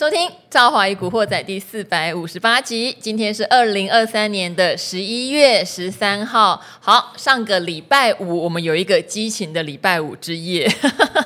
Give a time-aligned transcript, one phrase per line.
[0.00, 2.96] 收听《赵华与古惑仔》第四百五十八集。
[2.98, 6.58] 今天是二零二三年的十一月十三号。
[6.80, 10.66] 好，上个礼拜五我们有一个激情的礼拜五之夜。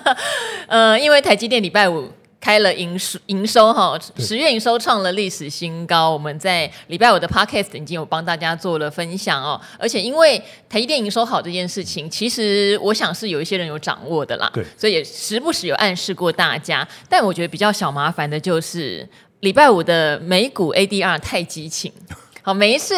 [0.66, 2.11] 呃，因为台积电礼拜五。
[2.45, 6.11] 开了营收营收哈，十月营收创了历史新高。
[6.11, 9.58] 我们在礼拜五的 podcast 已经有帮大家做了分享哦。
[9.79, 10.38] 而且因为
[10.68, 16.86] 台积电营收好这件事情，其实我想是有一些人有掌握的啦，对，所以也时不时有暗示过大家。
[17.08, 19.08] 但我觉得比较小麻烦的就是
[19.40, 21.90] 礼拜五的美股 ADR 太激情。
[22.43, 22.94] 好，每一次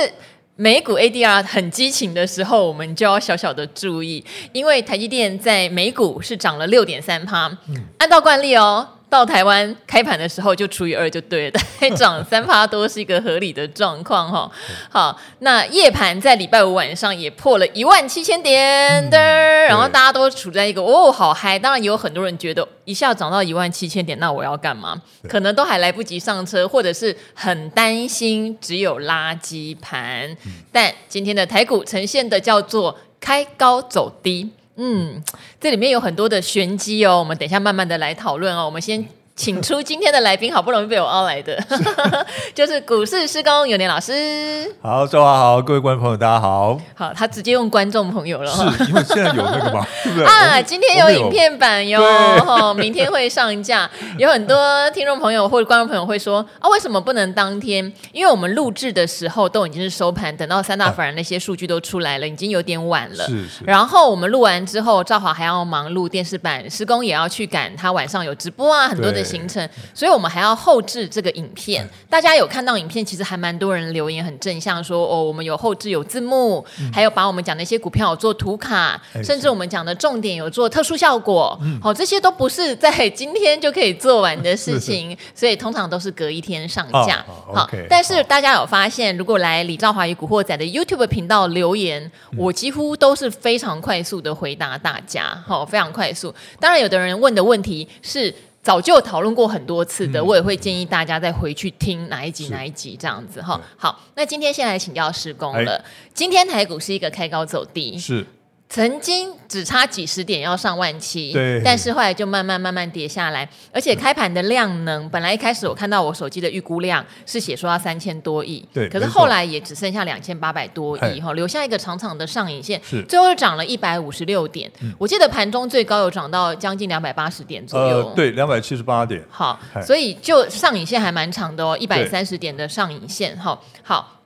[0.56, 7.56] 美股 ADR 很激情的时候，我们就要小小的注意，因为台积电在美股是涨了六点三趴，
[7.98, 8.88] 按照惯例哦。
[9.16, 14.50] 到台湾开盘的时候就除以二就对了，大概涨三趴多是一个合理的状况哈。
[14.90, 21.58] 好，那夜盘在礼拜五晚上也破了一万七千点的，然后大家都处在一个哦好嗨。
[21.58, 25.00] 当然也有很多人觉得一下涨到一万七千点，那我要干嘛？
[25.26, 30.36] 可能都还来不及上车，或者是很担心只有垃圾盘。
[30.70, 34.50] 但今天的台股呈现的叫做开高走低。
[34.78, 35.22] 嗯，
[35.58, 38.66] 这里面有很多的玄机哦，我们等一下慢慢的来讨论哦。
[38.66, 39.02] 我们先。
[39.36, 41.76] 请出今天的来宾，好不容易被我凹来的，是
[42.54, 44.66] 就是股市施工有年老师。
[44.80, 46.80] 好，周华好，各位观众朋友，大家好。
[46.94, 49.86] 好，他直接用观众朋友了，是因为现在有那个吗？
[50.02, 50.24] 对不对？
[50.24, 52.00] 啊，今天有影片版哟，
[52.46, 53.88] 哈，明天会上架。
[54.16, 57.92] 有很多听众朋友或者观众朋友会说啊，为什么不能当天？
[58.12, 63.26] 因为我们录制的时候都已经是收盘，等到三大法人那些数据都出来了，啊、已经有点晚了。
[63.26, 63.64] 是是。
[63.66, 69.25] 然后我们录完之后，赵华还要忙录电视版，施工也要去赶，他晚上有直播啊，很多的。
[69.26, 71.86] 行程，所以我们还要后置这个影片。
[72.08, 81.58] 大家有看到影片，其实还蛮多人留言很正向，说哦，我们有后置有字幕，还有把我们讲的一些股票有做图卡，甚至我们讲的重点有做特殊效果。
[81.82, 87.24] 好，这些都不是在今天就可以做完的事情， 所以通常都是隔一天上架。
[87.26, 96.34] 好，但是大家有发现，如果来李兆华与古惑仔的 YouTube 频道留言，我几乎都是非常快速的回答大家，好，非常快速。
[96.60, 98.34] 当然，有的人问的问题是。
[98.66, 103.60] 早就讨论过很多次的，我也会建议大家再回去听哪一集哪一集这样子哈。
[103.76, 105.84] 好，那今天先来请教施工了。
[106.12, 108.26] 今天台股是一个开高走低，是。
[108.68, 134.22] 曾经只差几十点要上万七，对，但是后来就慢慢慢慢跌下来，而且开盘的量能，本来一开始我看到我手机的预估量是写说要三千多亿，对，可是后来也只剩下两千八百多亿哈，留下一个长长的上影线，是，最后又涨了一百五十六点，我记得盘中最高有涨到将近两百八十点左右，呃、对，两百七十八点，好，所以就上影线还蛮长的哦，一百三十点的上影线哈，好，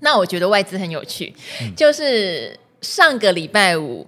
[0.00, 2.58] 那我觉得外资很有趣，嗯、就是。
[2.82, 4.06] 上个礼拜五，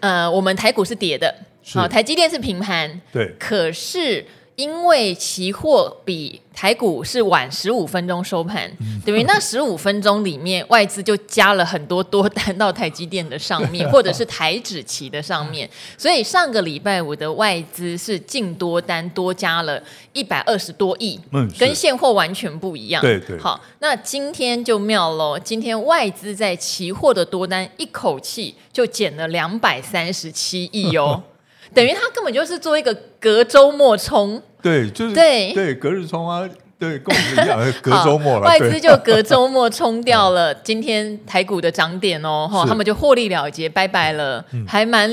[0.00, 1.34] 呃，我们台股是跌的，
[1.74, 4.24] 好，台积电是平盘，对，可是。
[4.56, 8.70] 因为期货比台股是晚十五分钟收盘，
[9.04, 19.82] 等于那十五分钟里面外资就加了很多多单到台积电的上面， 或者是台指期的上面，所以上个礼拜五的外资是净多单多加了
[20.12, 21.18] 一百二十多亿，
[21.58, 23.02] 跟现货完全不一样。
[23.02, 23.36] 对对。
[23.40, 31.20] 好，那今天就妙喽，今天外资在期货的多单一口气就减了两百三十七亿哦。
[31.74, 35.52] 等于他根本就是做一个隔周末冲，对，就是对。
[35.52, 36.48] 对隔日冲啊，
[36.78, 38.42] 对，跟我们一样 隔周末了。
[38.42, 45.10] 外资就隔周末冲掉了 今天台股的涨点哦，哈，他们就获利了结，拜拜了，还蛮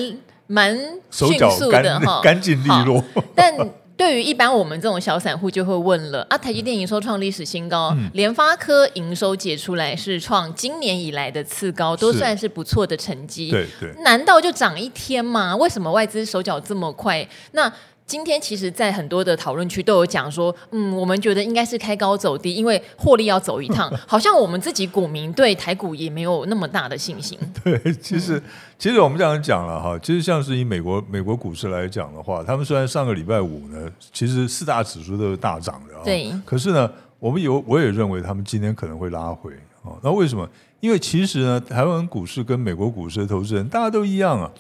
[0.48, 0.78] 蛮
[1.10, 3.04] 迅速的哈，干净利落。
[3.36, 3.54] 但
[4.02, 13.52] 对于一般我们这种小散户就会问了啊，台积电营收创历史新高，联发科营收解出来是创今年以来的次高，都算是不错的成绩。
[13.52, 15.56] 对对，难道就涨一天吗？
[15.56, 17.24] 为什么外资手脚这么快？
[17.52, 17.72] 那
[18.12, 23.90] 今天其实，在很多的讨论区都有讲说，嗯，我们觉得应该是开高走低，因为获利要走一趟。
[24.06, 27.40] 好像我们自己股民对台股也没有那么大的信心。
[27.64, 28.44] 对，其实、嗯、
[28.78, 36.34] 其实我们这样讲了哈，其实像是以美国美国股市来讲的话，他们虽然上个礼拜五呢，其实四大指数都是大涨的啊，对。
[36.46, 39.54] 可是呢，我们有我也认为他们今天可能会拉回
[39.86, 39.96] 啊。
[40.04, 40.46] 那为什么？
[40.82, 44.52] 因为其实呢，台湾股市跟美国股市的投资人大家都一样啊。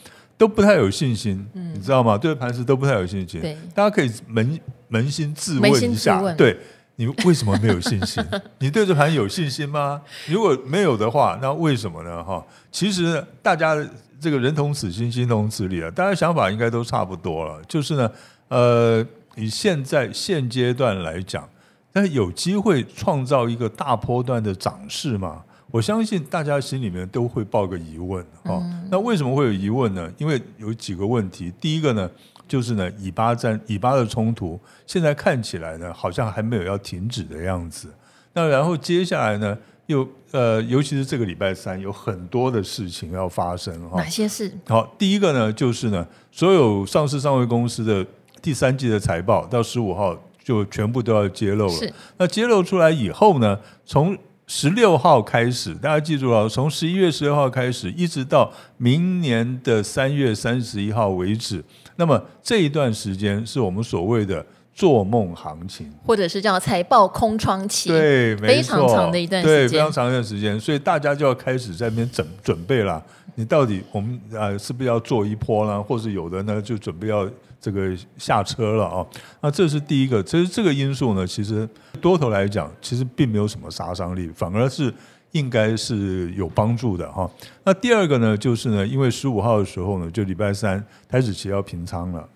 [0.41, 2.17] 都不太有信心，嗯、你知道吗？
[2.17, 3.39] 对盘势都不太有信心。
[3.39, 4.59] 对，大家可以扪
[4.89, 6.57] 扪心自问一下，对，
[6.95, 8.23] 你为什么没有信心？
[8.57, 10.01] 你对这盘有信心吗？
[10.25, 12.23] 如果没有的话，那为什么呢？
[12.23, 13.77] 哈，其实大家
[14.19, 17.61] 这个人同此心，心同此理啊，大家想法应该都差不多了。
[17.67, 18.11] 就是呢，
[18.47, 19.05] 呃，
[19.35, 21.47] 以现在现阶段来讲，
[21.93, 25.43] 那有机会创造一个大波段的涨势吗？
[25.71, 28.63] 我相信大家心里面都会抱个疑问哈、哦。
[28.91, 30.11] 那为什么会有疑问呢？
[30.17, 31.51] 因为有几个问题。
[31.59, 32.09] 第一个呢，
[32.47, 37.87] 就是呢，以巴战、以巴的冲突，现在看起来呢，好像还没有要停止的样子。
[38.33, 43.97] 那然后接下来呢，又呃，尤其是这个礼拜三，有很多的事情要发生哈。
[43.97, 44.51] 哪些事？
[44.67, 48.05] 好，第一个呢，就是呢，所有上市上位公司的
[48.41, 51.73] 第三季的财报到十五号就全部都要揭露了。
[51.73, 51.93] 是。
[52.17, 54.17] 那揭露出来以后呢，从
[54.53, 61.63] 十六号开始，大家记住了，从十一月十六号开始，一直到明年的三月三十一号为止。
[61.95, 73.01] 那么这一段时间是我们所谓的做梦行情，或者是叫财报空窗期，对，非常长的一段时间，对，非常长一段时间，所以大家就要开始在那边准准备了。
[73.35, 75.81] 你到底我们啊，是不是要做一波呢？
[75.81, 77.29] 或者有的呢，就准备要。
[77.63, 79.05] 这个下车了啊，
[79.39, 80.23] 那这是第一个。
[80.23, 81.69] 其实这个因素呢，其实
[82.01, 84.91] 多头来讲，其实并没有什么杀伤力，反而是
[85.33, 87.29] 应该是有帮助的哈。
[87.63, 92.27] 那第二个呢，就是呢，因为十五号的时候呢，就礼拜三台指期要平仓了。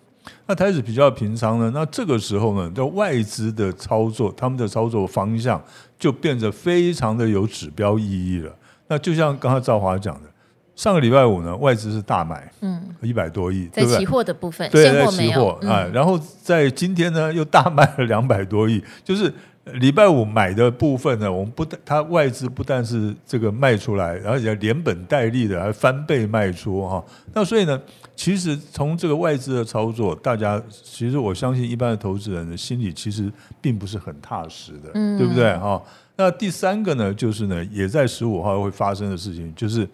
[0.46, 5.60] 那台指比较平仓呢，那这个时候呢，的外资的操作，他们的操作方向
[5.98, 8.56] 就变得非常的有指标意义了。
[8.88, 10.30] 那就像刚才赵华讲的。
[10.76, 19.34] 上个礼拜五呢，外资是大买，嗯，一百多亿，在期货的部分，对，在期货啊，然后在今天呢，又大卖了两百多亿，就是
[19.76, 27.82] 礼拜五买的部分呢，我们不但它外资不但是这个卖出来，然后也连本带利的还翻倍卖出哈，那所以呢，
[28.16, 33.32] 其实从这个外资的操作，大家其实我相信一般的投资人的心里其实
[33.62, 35.56] 并不是很踏实的，嗯，对不对？
[35.58, 35.82] 哈？
[36.18, 39.88] 那第三个呢，就是呢，也在十五号会发生的事情，就是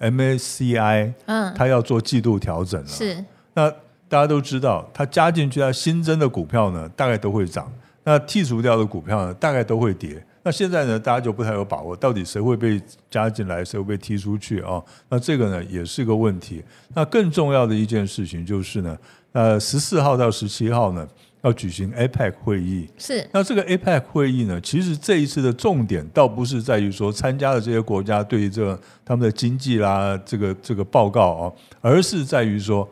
[0.00, 2.86] MSCI，嗯，它要做季度调整了。
[2.88, 3.24] 是。
[3.54, 3.70] 那
[4.08, 7.64] 大家都知道，它加进去它新增的股票呢，大概都会涨；
[8.02, 10.20] 那剔除掉的股票呢，大概都会跌。
[10.42, 14.82] 那现在呢，大家就不太有把握，到底谁会被加进来，谁会被踢出去啊？
[15.08, 16.62] 那这个呢，也是个问题。
[16.94, 18.98] 那更重要的一件事情就是呢，
[19.32, 21.06] 呃，十四号到十七号呢。
[21.42, 32.88] 要举行 APEC 会议，是那这个 APEC 会议呢，其实这一次的重点倒不是在于说参加的这些国家对于这个他们的经济啦，这个这个报告啊，而是在于说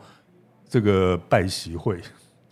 [0.69, 1.99] 这个拜习会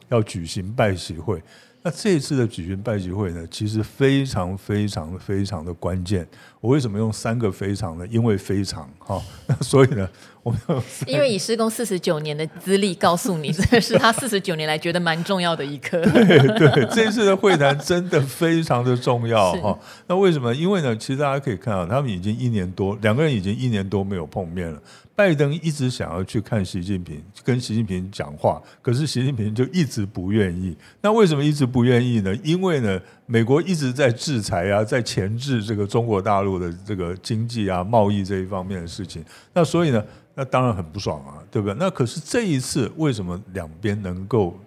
[0.09, 1.41] 要举行拜习会。
[1.81, 6.27] 那这一次的举行拜习会呢，其实非常非常非常的关键。
[6.65, 8.07] 我为什么用三个非常呢？
[8.09, 10.09] 因为非常哈，那所以呢，
[10.41, 10.59] 我们
[11.05, 16.01] 因为以施工四十九年的资历告诉你，这是他四十九年来觉得蛮重要的一刻。
[16.09, 19.77] 对对，这一次的会谈真的非常的重要哈。
[20.07, 20.55] 那为什么？
[20.55, 24.81] 因为呢，其实大家可以看到，他们已经一年多，两个人已经一年多没有碰面了。
[25.15, 30.75] 拜登一直想要去看习近平，跟习近平讲话，可是习近平就一直不愿意。
[31.01, 32.35] 那为什么一直不愿意呢？
[32.43, 39.23] 因为呢，美国一直在制裁啊，在钳制这个中国大陆的这个经济啊、贸易这一方面的事情。
[39.53, 40.03] 那所以呢，
[40.35, 41.75] 那当然很不爽啊，对不对？
[41.79, 44.59] 那可是这一次为什么两边能够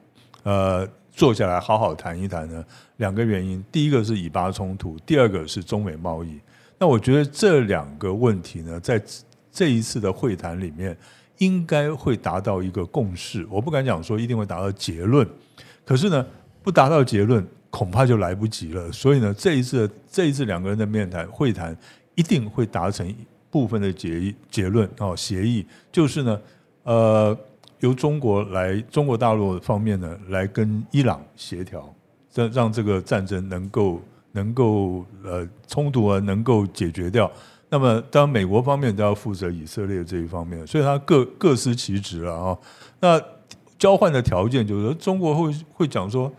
[0.43, 2.65] 呃坐下来好好谈一谈呢？
[2.97, 6.41] 两个原因，第一个是以巴冲突，第二个是中美贸易。
[6.81, 9.01] 那我觉得这两个问题呢，在
[9.53, 10.97] 这一次的会谈里面，
[11.39, 13.47] 应该会达到一个共识。
[13.49, 15.25] 我不敢讲说一定会达到结论，
[15.85, 16.27] 可是呢，
[16.63, 18.91] 不达到结论，恐怕就来不及了。
[18.93, 21.77] 所以呢，这一次这一次两个人的面谈会谈，
[22.15, 23.15] 一定会达成
[23.51, 26.41] 部分的结结论哦，协议就是呢，
[26.85, 27.39] 呃，
[27.81, 31.95] 由中国来中国大陆方面呢，来跟伊朗协调，
[32.35, 37.31] 让让这个战争能够能够呃冲突啊能够解决掉。
[37.71, 42.59] 那么，当然美国方面都要负责以色列这一方面，所以他各各司其职了啊。
[42.99, 43.23] 那
[43.79, 46.33] 交换的条件就是说，中国会会讲说，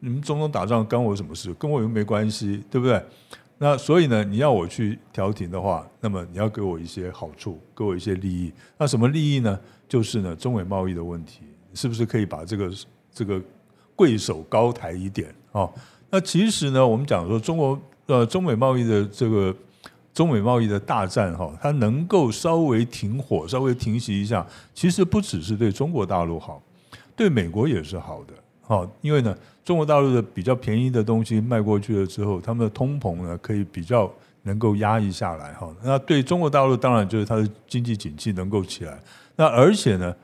[0.00, 1.54] 你们中东打仗干我什么事？
[1.54, 3.02] 跟我又没关系，对不对？
[3.58, 8.52] 那所以呢，你要我去调停的话，那么你要给我一些好处，给我一些利益。
[8.78, 9.60] 那什么利益呢？
[9.88, 11.42] 就是呢，中美贸易的问题，
[11.74, 12.70] 是不是可以把这个
[13.12, 13.40] 这个
[13.94, 15.68] 贵手高抬一点啊？
[16.10, 19.54] 那其实呢，我们讲说中国呃中美贸易的这个。
[20.12, 26.60] 中美贸易的大战，哈，它能够稍微停火、稍微停息一下，其实不只是对中国大陆好，
[27.14, 28.34] 对美国也是好的，
[28.70, 34.08] 好，因为呢，中国大陆的比较便宜的东西卖过去了之后，他们的通膨呢可以比较
[34.44, 38.96] 能够压抑下来，哈，那对中国大陆当然就是它的经济景气能够起来，
[39.34, 40.14] 那而且呢，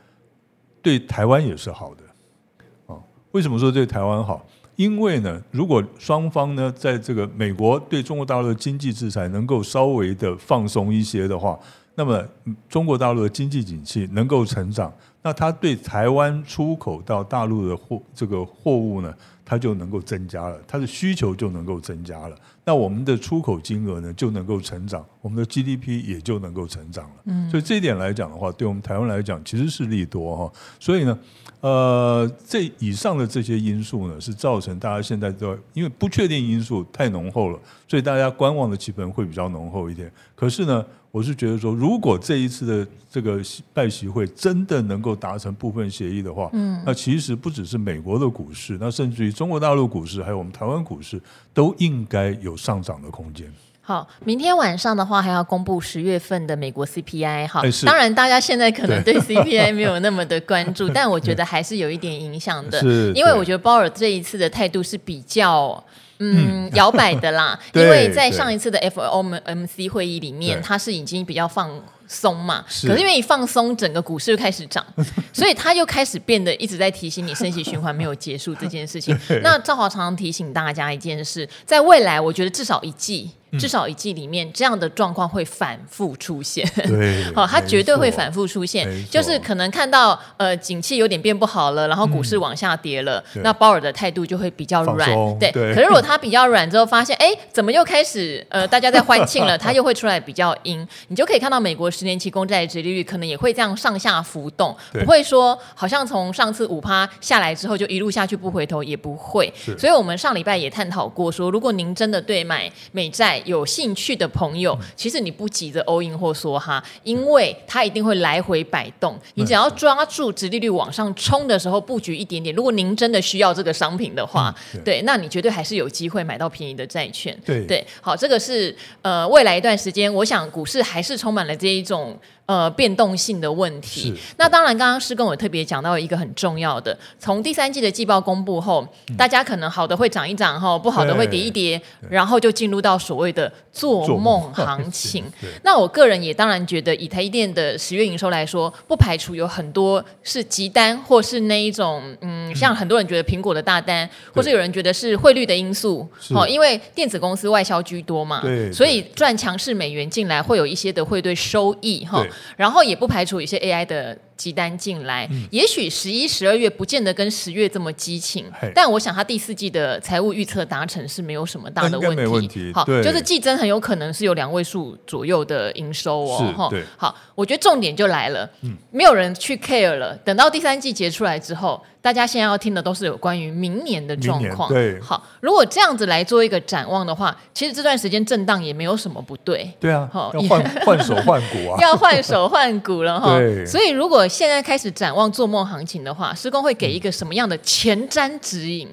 [0.81, 4.47] 对台湾也是好的，啊，为什么说对台湾好？
[4.77, 11.59] 因为呢，如果双方呢，在这个美国对中国大陆的经济制裁能够稍微的放松一些的话，
[11.97, 12.25] 那么
[12.69, 19.13] 中国大陆的经济景气能够成长，那它对台湾出口到大陆的货这个货物呢，
[19.45, 27.15] 它就能够增加了，它的需求就能够增加了，那我们的出口金额呢就能够成长，我们的 GDP 也就能够成长了。
[27.25, 30.53] 嗯，所以这一点来讲的话，对我们台湾来讲其实是利多哈。
[30.79, 31.19] 所以呢，
[31.61, 40.13] 呃，这以上的这些因素呢，是造成大家现在都因为不确定因素太浓厚了，所以大家观望的气氛会比较浓厚一点。
[40.35, 40.85] 可是呢，
[41.17, 43.41] 我是觉得说，如果这一次的这个
[43.73, 51.19] 拜习会真的能够达成部分协议的话，嗯，那其实不只是美国的股市，那甚至于中国大陆股市，还有我们台湾股市，
[51.55, 53.51] 都应该有上涨的空间。
[53.81, 57.47] 好，明天晚上的话还要公布十月份的美国 CPI。
[57.47, 62.79] 哈，当然大家现在可能对 CPI 没有那么的关注，但我觉得还是有一点影响的，
[63.15, 65.83] 因为我觉得鲍尔这一次的态度是比较。
[66.19, 71.71] 嗯，摇摆的啦， 因为在上一次的 FOMC 会议里面，它是已经比较放
[72.09, 74.85] 松嘛，可是因为一放松，整个股市就开始涨，
[75.33, 79.17] 所以它又开始变得一直在提醒你升息循环没有结束这件事情。
[79.43, 83.31] 那赵华常常提醒大家一件事，在未来，我觉得至少一季。
[83.53, 95.75] 至少一季里面这样的状况会反复出现，对， 好，它绝对会反复出现，就是可能看到呃景气有点变不好了，然后股市往下跌了，嗯、那鲍尔的态度就会比较软，对，对。
[95.75, 109.53] 可是如果他比较软之后，发现哎怎么又开始呃大家在欢庆了，他又会出来比较阴， 你就可以看到美国十年期公债的殖利率可能也会这样上下浮动，不会说好像从上次五趴下来之后就一路下去不回头，也不会。
[109.79, 119.19] 所以我们上礼拜也探讨过说，如果您真的对买美债有兴趣的朋友，其实你不急着 all in 或梭哈，因为它一定会来回摆动。
[119.35, 122.55] 你只要抓住直利率往上冲的时候布局一点点。
[122.55, 127.37] 如果您真的需要这个商品的话，嗯、对，对，那你绝对还是有机会买到便宜的债券。
[127.45, 132.19] 对对，好，这个是呃未来一段时间，我想股市还是充满了这一种。
[132.47, 134.15] 呃，变动性的问题。
[134.39, 145.25] 那当然，刚刚施工我特别讲到一个很重要的，从第三季的季报公布后，嗯、大家可能好的会涨一涨哈，不好的会跌一跌，然后就进入到所谓的做梦行情。
[145.65, 158.41] 那我个人也当然觉得，以台积电的十月营收来说，不排除有很多是急单，或是那一种嗯，像很多人觉得苹果的大单，或是有人觉得是汇率的因素，哦，因为电子公司外销居多嘛，
[158.73, 162.25] 所以赚强势美元进来会有一些的汇兑收益哈。
[162.57, 172.25] 然后也不排除一些 AI 的急单进来，嗯、也许十一、十二月不见得跟十月这么激情，但我想它第四季的财务预测达成是没有什么大的问题。
[172.25, 176.55] 问题好，就是季增很有可能是有两位数左右的营收哦。
[176.57, 180.15] 哈，好，我觉得重点就来了，嗯、没有人去 care 了。
[180.19, 181.83] 等到第三季结出来之后。
[182.03, 184.69] 大家现在要听的都是有关于明年的状况。
[184.69, 189.69] 对，好，如果这样子来做一个展望的话，其实这段时间震荡也没有什么不对。
[189.81, 193.37] 对啊，好，要换换手换股啊， 要换手换股了哈。
[193.37, 198.89] 对，所以如果现在开始展望做梦行情的话，施工会给一个什么样的前瞻指引？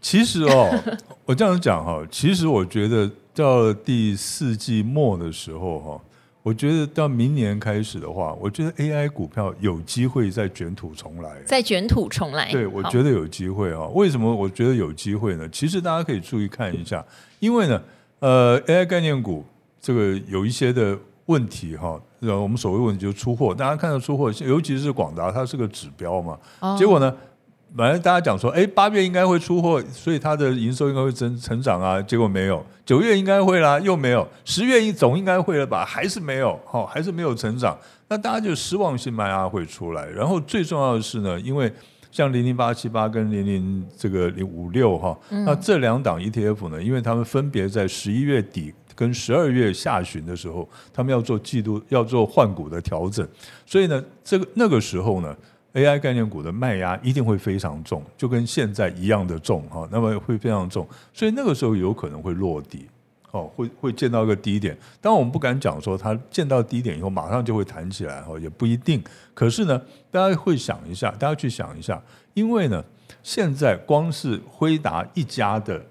[0.00, 0.70] 其实哦，
[1.24, 6.00] 我这样讲哈，其实我觉得到了第四季末的时候哈。
[6.44, 11.40] 我觉得到明年开始的话，我觉得 AI 股票有机会再卷土重来。
[11.46, 12.50] 再卷土重来。
[12.50, 13.86] 对，我觉得有机会啊。
[13.94, 15.48] 为什么我觉得有机会呢？
[15.50, 17.04] 其实大家可以注意看一下，
[17.38, 17.80] 因为呢，
[18.18, 19.44] 呃，AI 概念股
[19.80, 22.00] 这个有一些的问题哈。
[22.20, 26.38] 我们所谓问题就是出货，大家看到出货，尤其是广达，它是个指标嘛。
[26.78, 27.14] 结果呢？
[27.74, 32.02] 本来大家讲说，哎，八月应该会出货，所以它的营收应该会增成长啊。
[32.02, 37.74] 结果没有，九月应该会啦，又没有，十月一总应该会了吧，还是没有，好，还是没有成长。
[38.08, 40.06] 那大家就失望性卖压会出来。
[40.10, 41.72] 然后最重要的是呢，因为
[42.10, 53.26] 像零零八七八跟零零这个零五六哈，那这两档 ETF 呢，因为他们分别在十一月底跟十二月下旬的时候，他们要做季度要做换股的调整，
[53.66, 55.36] 所以呢，这个那个时候呢。
[55.74, 62.86] AI 概念股的卖压一定会非常重，就跟现在一样的重哈，那么会非常重，所以那个时候有可能会落地，
[63.30, 64.76] 哦，会会见到一个低点。
[65.00, 69.02] 当我们不敢讲说它见到低点以后马上就会弹起来哈，也不一定。
[69.32, 69.80] 可是呢，
[70.10, 71.98] 大家会想一下，大家去想一下，
[72.34, 72.84] 因为呢，
[73.22, 75.82] 现在光是辉达一家的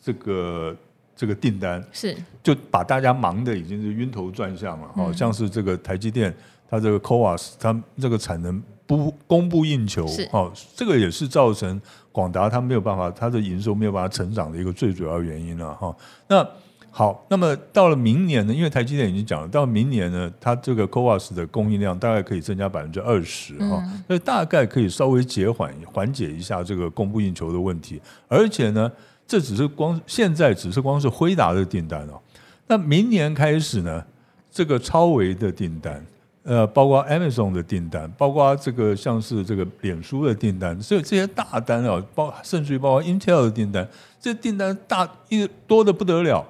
[0.00, 0.76] 这个
[1.16, 6.34] 这个订单是就把大家忙的已经是晕头转向了，好像是这个台积电
[6.68, 8.62] 它这个 CoWoS 它这个产能。
[8.86, 11.80] 不供不应求，哦，这个也是造成
[12.12, 15.96] 广达它没有办法，它的营收没有办法成长的一个最主要原因了哈。
[16.28, 16.46] 那
[16.90, 18.52] 好，那么到了明年呢？
[18.52, 27.98] 因为台积电已经讲了，到明年呢，它这个 CoWoS 的供应量大概可以增加百分之二十哈，所以大概可以稍微减缓缓解一下这个供不应求的问题。
[28.28, 28.92] 而且呢，
[29.26, 32.20] 这只是光现在只是光是辉达的订单哦，
[32.66, 34.04] 那明年开始呢？
[34.50, 36.06] 这个超微的订单，
[36.44, 43.88] 呃，包括 Amazon 的订单，包括这个像是这个脸书的订单，所以这些大单啊，包甚至于包括 Intel 的订单，
[44.20, 46.46] 这订单大一多得不得了，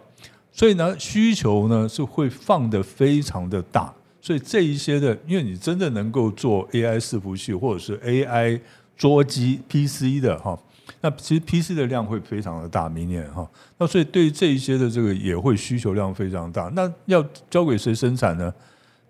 [0.53, 3.91] 所以呢，需求呢是会放得非常的大，
[4.21, 8.61] 所以这一些的，因为你真的能够做 AI 伺服器或者是 AI
[8.99, 10.59] 桌机 PC 的哈。
[11.05, 13.47] 那其实 PC 的量会非常的大，明年哈，
[13.77, 16.73] 那所以对于这一些的这个也会需求量非常大。
[16.75, 18.51] 那要交给谁生产呢？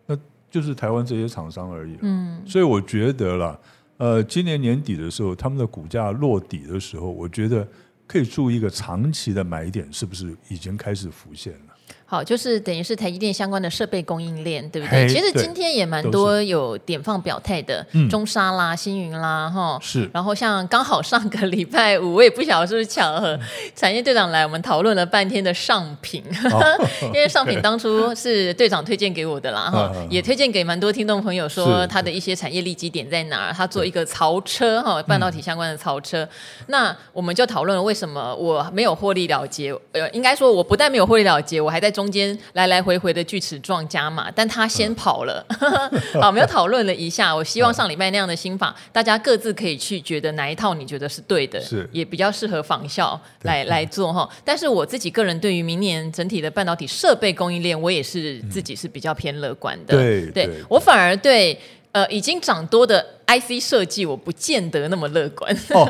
[0.07, 0.19] 那
[0.51, 1.97] 就是台湾这些厂商而已。
[2.03, 3.57] 嗯，所以我觉得啦，
[3.99, 7.65] 呃，今年年底的时候，他们的股价落底的时候，我觉得
[8.09, 11.74] 可以注意一个长期的买点，是不是已经开始浮现了？
[12.14, 15.09] 好，就是等于是台积电相关的设备供应链，对不对？
[15.09, 20.09] 其实今天也蛮多有点放表态的，中沙啦、星云啦，哈，是。
[20.14, 23.37] 然后像刚好上个礼拜五，我也不晓得是不是巧合，
[23.75, 26.23] 产业队长来，我们讨论了半天的上品，
[27.12, 36.28] 因为上品当初是队长推荐给我的啦，哈，也推荐给蛮多听众朋友说他的一些产业利基点在哪儿，他做一个槽车哈，半导体相关的槽车。
[36.68, 41.94] 那我们就讨论了为什么我没有获利了结，呃，应该说我不但没有获利了结，我还在。
[41.94, 45.44] 中间来来回回的锯齿状加码，但他先跑了。
[46.20, 47.34] 好，我们又讨论了一下。
[47.34, 54.28] 我希望上礼拜那样的心法，大家各自可以去觉得哪一套你觉得是对的，是也比较适合仿效来来做哈。
[54.44, 59.96] 但是我自己个人对于明年整体的半导体设备供应链，我也是自己是比较偏乐观的。
[59.96, 61.58] 对，对我反而对。
[61.95, 65.57] 呃，已经涨多的 IC 设计，我不见得那么乐观。
[65.71, 65.89] 哦，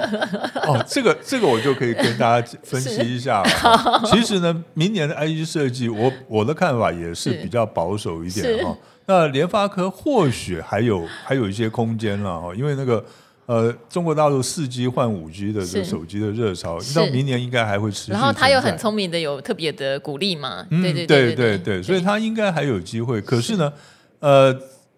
[0.69, 4.03] 哦，这个这个我就可以跟大家分析一下 了。
[4.05, 8.77] 其实呢，明年的 IC 设计，我我的看法也是比较保守一点哈。
[9.07, 13.03] 那联发科或许还有还有一些空间了哈，因为那个
[13.47, 18.13] 呃，中国大陆四 G 换五 G 的这个手机的热潮，到明年应该还会持续。
[18.13, 23.23] 然后他又很聪明的有特别的鼓励嘛，嗯、对对对对对，所以他应该还有机会。
[23.23, 23.73] 可是呢，
[24.19, 24.55] 呃。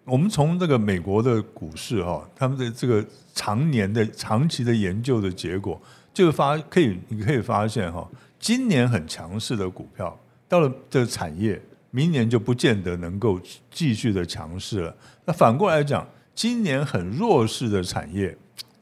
[0.07, 5.79] 我们从这个美国的股市哈，他们的这个常年的长期的研究的结果，
[6.13, 8.09] 就发可以你可以发现哈，
[8.39, 11.61] 今年很强势的股票，到了这个产业，
[11.91, 13.37] 明年就不见得能够
[13.69, 14.95] 继续的强势了。
[15.25, 18.33] 那反过来讲，今年很弱势的产业，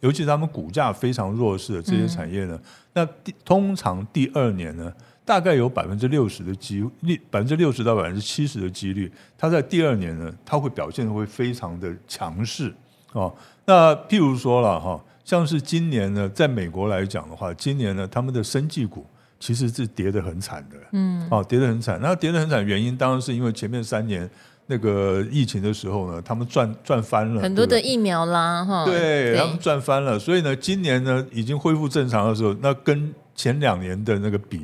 [0.02, 2.60] 尤其是他们股价非常弱势的这些产业呢，
[2.94, 3.04] 那
[3.44, 4.94] 通常第二年呢，
[5.26, 12.72] 大概有百分之六十的机率，百分之六十到百分之七十的几率，它在第二年呢，它会表现得会非常的强势
[13.14, 13.34] 哦。
[13.66, 19.04] 那譬如说了哈，像是今年呢，在美国来讲的话，今年呢，他们的生技股
[19.40, 22.00] 其实是跌得很惨的，嗯，哦，跌得很惨。
[22.00, 24.30] 那跌得很惨，原因当然是因为前面三年
[24.68, 30.20] 那个疫情的时候呢，他们赚赚翻了，很多的疫苗啦，哈，对，他们赚翻了。
[30.20, 34.62] 所以呢，今年呢，已经恢复正常的时候，那跟前两年的那个比。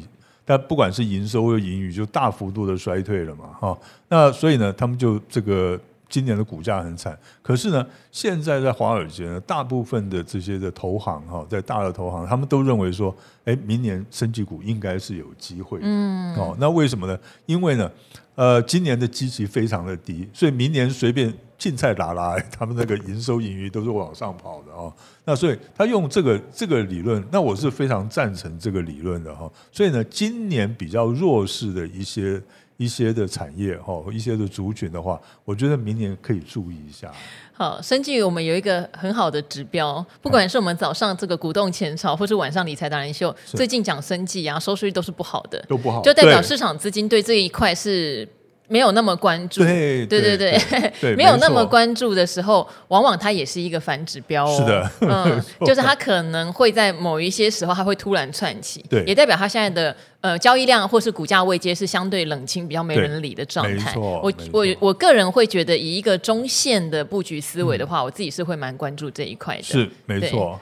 [0.51, 3.77] 那不管是营收或盈余，就大幅度的衰退了嘛，哈。
[4.09, 7.17] 那所以呢，他们就这个今年的股价很惨。
[7.41, 15.79] 可是呢，现在在华尔街呢，大部分的这些的投行哈，在大的投行，他们都认为说，哎，明年升级股应该是有机会。
[15.81, 16.35] 嗯。
[16.35, 17.17] 哦，那为什么呢？
[17.45, 17.89] 因为呢，
[18.35, 21.33] 呃，今年的基期非常的低，所以明年随便。
[21.62, 24.91] 青菜拉拉，他们那个营收盈余都是往上跑的哦。
[25.26, 29.47] 那所以他用这个这个理论，那我是非常赞成这个理论的哈。
[29.71, 32.41] 所以呢，今年比较弱势的一些
[32.78, 37.13] 一些的产业哈，一些的族群的话，我觉得明年可以注意一下。
[37.54, 48.28] 好，生技我们有一个很好的指标，不管是我们早上这个股动前朝，或是晚上理财达人秀，最近讲生计啊，收视率都是不好的，都不好，就代表市场资金对这一块是。
[48.71, 54.57] 没有那么关注，对对对对，对 没有那么关注的时候，往往它也是一个反指标哦。
[54.57, 63.93] 是的，嗯， 就是它可能会在某一些时候，它会突然窜起，对，也代表它现在的呃交易量或是股价位阶是相对冷清、比较没人理的状态。
[63.97, 69.63] 我我我个人会觉得，以一个中线的布局思维的话，嗯、我自己是会蛮关注这一块的。
[69.63, 70.57] 是，没错。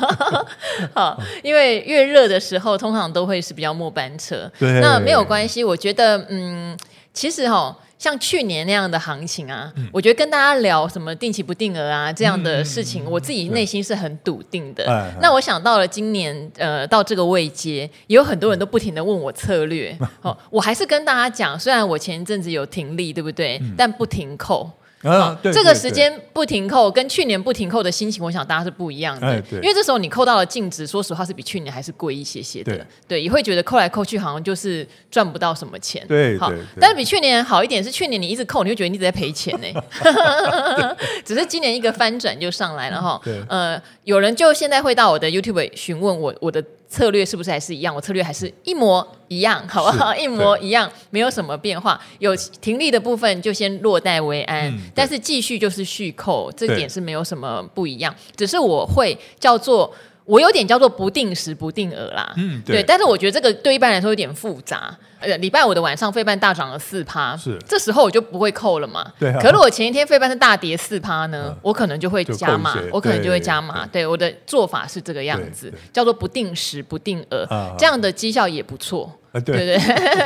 [0.94, 4.50] 好，因为越热的时候，通常都会是比较末班车。
[4.58, 6.74] 对，那没有关系，我觉得嗯。
[7.18, 14.84] 其实哈，像去年那样的行情啊，嗯、我觉得跟大家聊什么定期不定额啊这样的事情，嗯、我自己内心是很笃定的。
[14.88, 19.98] 嗯、那我想到了今年，呃，到这个位阶，也有很多人都不停的问我策略。
[20.20, 23.58] 好、嗯，我还是跟大家讲，虽然我前一阵子有停利，对不对？
[23.62, 24.70] 嗯、但不停扣。
[25.02, 29.36] 啊，对，这个时间不停扣，跟去年不停扣的心情，我想大家是不一样的。
[29.52, 32.84] 因为这时候你扣到了净值，说实话是比去年还是贵一些些的。
[33.06, 36.04] 对，也会觉得扣来扣去好像就是赚不到什么钱。
[36.08, 39.82] 对，好，但是比去年好一点是去年你一直扣，你会觉得你一直在赔钱呢。
[41.24, 43.20] 只是今年一个翻转就上来了哈。
[43.48, 47.94] 呃，有人就现在会到我的 YouTube 询问我我的策略是不是还是一样？
[47.94, 50.14] 我策略还是一模一样，好不好？
[50.14, 52.00] 一模一样，没有什么变化。
[52.18, 58.14] 有停利的部分就先落袋为安，嗯、但是继续就是续扣，这点是没有什么不一样。
[58.34, 59.94] 只是我会叫做。
[60.28, 64.94] 我有点叫做不定时不定额啦，嗯，对，对，但是我觉得这个对一般来说有点复杂。
[65.20, 69.10] 呃，礼拜五的晚上，费半大涨了四趴，是，这时候我就不会扣了嘛。
[69.18, 69.40] 对、啊。
[69.40, 73.86] 可如果前一天费半是大跌四趴呢、嗯，我可能就会加码，我可能就会加码。
[73.86, 79.10] 对，对，我的做法是这个样子，叫做不定时不定额，这样的绩效也不错。
[79.40, 79.78] 对对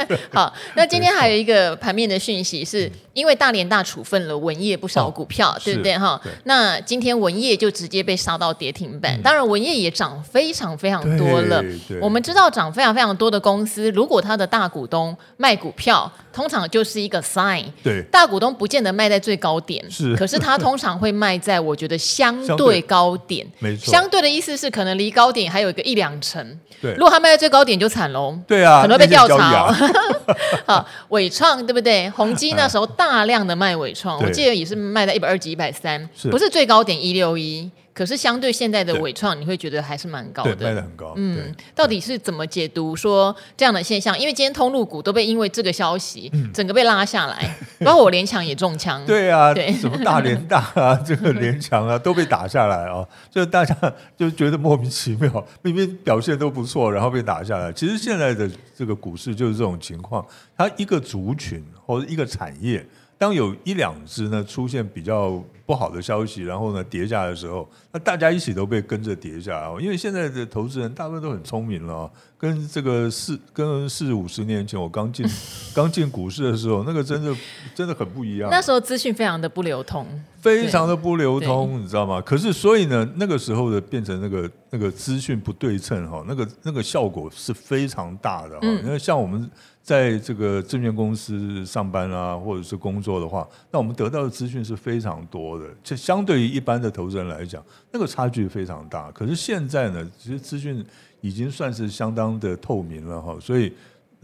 [0.06, 6.20] 对， 好，那今天还有一个盘面的讯息，是因为大连大处分了文业不少股票，哦、对不对哈？
[6.44, 11.62] 那今天文业就直接被杀到跌停板，嗯、当然文业也涨非常非常多了。
[12.00, 17.64] 我们知道涨非常非常多的公司，如果它的大股东卖股票，通常就是一个 sign。
[17.82, 23.92] 对，大股东不见得卖在最高点，是，可是他通常会卖在我觉得相 对高点，没错。
[23.92, 26.58] 相对的意思是可能离高点还有一个一两成。
[26.80, 28.38] 对，如果他卖在最高点就惨喽。
[28.46, 28.86] 对啊。
[29.01, 29.74] 会被调查、哦，
[30.66, 32.08] 好，伟创对不对？
[32.10, 37.70] 宏基那时候大量的卖伟创，我记得也是卖在一百二几、一百三，不是最高点一六一。
[37.94, 41.12] 可是相对现在的纬创，你会觉得还是蛮高的，卖的很高。
[41.16, 44.18] 嗯，到底是怎么解读说这样的现象？
[44.18, 49.04] 因为今天通路股都被因为这个消息，嗯、整个被拉下来， 包括我联强也中枪。
[49.04, 53.76] 对啊，对，什么大联大啊， 这个联强啊，都被打下来啊，就大家
[54.16, 57.72] 就觉得莫名其妙，明明表现都不错，然后被打下来。
[57.72, 60.26] 其实现在的这个股市就是这种情况，
[60.56, 62.86] 它一个族群或者一个产业。
[63.18, 65.40] 当有一两只呢出现比较
[65.72, 69.80] 不好的消息，然后呢跌下的时候，那大家一起都被跟着跌下来。
[69.80, 75.24] 因为现在的投资人大部分都很聪明了，跟这个四跟四五十年前我刚进
[75.72, 77.32] 刚进股市的时候，那个真的
[77.72, 78.50] 真的很不一样。
[78.50, 80.04] 那时候资讯非常的不流通，
[80.40, 82.20] 非常的不流通，你知道吗？
[82.20, 88.66] 可是所以呢，那个时候的变成那个那个资讯不对称哈，那个那个效果是非常大的哈。
[88.66, 89.48] 因为像我们。
[89.84, 95.64] 在这个证券公司上班啊，或者是工作的话，那我们得到的资讯是非常多的。
[95.82, 99.10] 就相对于一般的投资人来讲，那个差距非常大。
[99.10, 100.86] 可是现在呢，其实资讯
[101.22, 103.72] 已经算是相当的透明了哈，所以。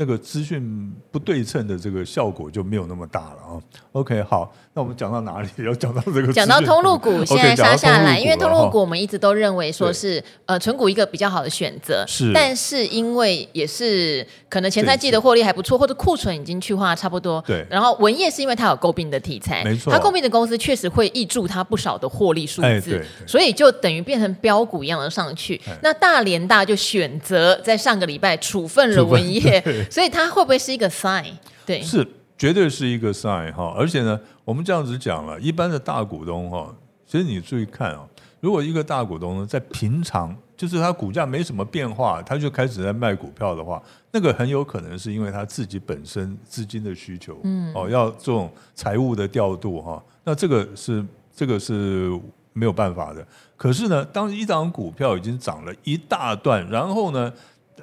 [0.00, 3.58] 那个资讯不对称的这个效果就没有那么大了啊。
[3.90, 5.48] OK，好，那我们讲到哪里？
[5.58, 6.32] 要讲到这个？
[6.32, 12.04] 讲到通路股现在杀下来，因为通路股我们一直都认为说是呃存股一个比较好的选择。
[12.06, 12.32] 是。
[12.32, 17.42] 但是因为也是可能前三季的获利还不错，或者库存已经去化差不多。
[17.44, 17.66] 对。
[17.68, 19.92] 然后文业是因为它有购并的题材，没错。
[19.92, 25.60] 它购并的公司确实会挹注它不少的获利数字，所以就等于变成标股一样的上去。
[25.82, 29.60] 那大连大就选择在上个礼拜处分了文曄。
[29.90, 31.32] 所以它会不会是一个 sign？
[31.66, 33.74] 对，是绝对是一个 sign 哈。
[33.76, 36.74] 而且呢，我们这样子讲了，一般的大股东哈，
[37.06, 38.06] 其实你注意看啊，
[38.40, 50.02] 如果一个大股东呢，在平常就是他股价没什么变化，他就开始在卖股票的话，那个很有可能是因为他自己本身资金的需求，嗯，哦，要这种财务的调度哈。
[50.24, 52.10] 那这个是这个是
[52.52, 53.26] 没有办法的。
[53.56, 57.32] 可是呢，当一档股票已经涨了一大段，然后呢，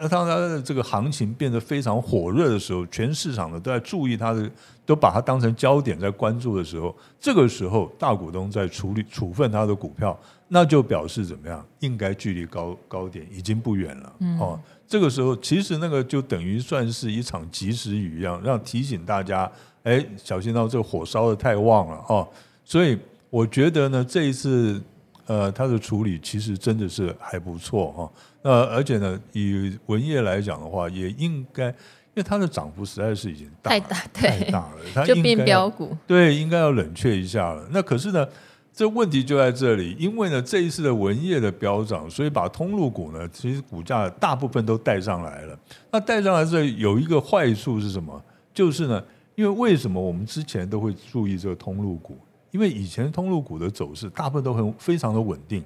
[0.10, 4.50] 当它的这个行情变得非常火热的时候，全市场的都在注意它的，
[4.86, 11.66] 都把它当成焦点在关注的时候，这个时候大股东在处理处分他的股票，那就表示怎么样？
[11.80, 14.14] 应该距离高高点已经不远了。
[14.40, 19.52] 哦，这个时候其实那个就等于算是一场及时雨一样，让提醒大家，
[19.84, 22.28] 哎，小心到这个火烧的太旺了哦。
[22.64, 22.98] 所以
[23.30, 24.82] 我觉得呢，这一次。
[25.28, 28.12] 呃，它的处理其实真的是还不错哈。
[28.46, 31.74] 那而且呢，以文业来讲的话，也应该，因
[32.14, 35.98] 为它的涨幅实在是已经大太大，太大了，它就变标股。
[36.06, 37.68] 对，应该要冷却一下了。
[37.72, 38.28] 那可是呢，
[38.72, 45.58] 这问题就在这里，因为呢，这一次的文业的飙涨，所以把通路股呢，其实股价大部分都带上来了。
[45.92, 48.24] 那带上来这有一个坏处是什么？
[48.54, 49.04] 就是呢，
[49.34, 52.16] 因为为什么我们之前都会注意这个通路股？
[52.52, 55.64] 因为以前通路股的走势大部分都很非常的稳定，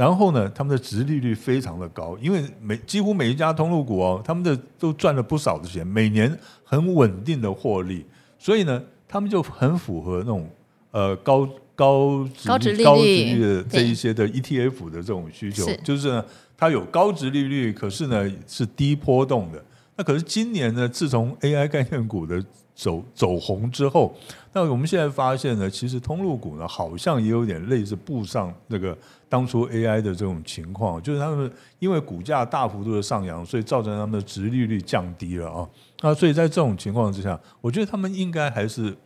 [0.00, 6.34] 然后呢，他们的殖利率非常的高，因为每几乎每一家通路股哦，他们的都赚了不少的钱，每年
[6.64, 8.06] 很稳定的获利，
[8.38, 10.48] 所以呢，他们就很符合那种
[10.90, 16.24] 呃高高高殖利率的这一些的 ETF 的这种需求，就是呢，
[16.56, 19.62] 它有高殖利率，可是呢是低波动的。
[19.96, 22.42] 那可是今年呢，自从 AI 概念股的
[22.80, 24.14] 走走红之后，
[24.54, 28.96] 那我们现在发现呢，其实通路股呢，好像也有点类似步上那个
[29.28, 35.68] 当初 AI 的这种情况，就是他们因为股价大幅度的上扬，所以造成他们的殖利率降低了啊。
[36.00, 38.96] 那所以在这种情况之下，我觉得他们应该还是